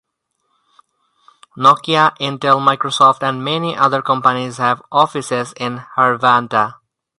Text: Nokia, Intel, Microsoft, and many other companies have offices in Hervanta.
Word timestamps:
Nokia, 1.55 2.15
Intel, 2.17 2.59
Microsoft, 2.59 3.21
and 3.21 3.43
many 3.43 3.77
other 3.77 4.01
companies 4.01 4.57
have 4.57 4.81
offices 4.91 5.53
in 5.57 5.77
Hervanta. 5.95 6.73